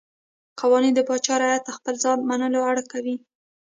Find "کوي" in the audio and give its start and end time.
2.91-3.15